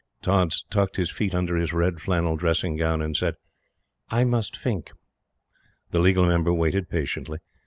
Tods 0.23 0.65
tucked 0.71 0.95
his 0.95 1.11
feet 1.11 1.35
under 1.35 1.55
his 1.55 1.73
red 1.73 1.99
flannel 2.01 2.35
dressing 2.35 2.75
gown 2.75 3.03
and 3.03 3.15
said: 3.15 3.35
"I 4.09 4.23
must 4.23 4.57
fink." 4.57 4.93
The 5.91 5.99
Legal 5.99 6.25
Member 6.25 6.51
waited 6.55 6.89
patiently. 6.89 7.37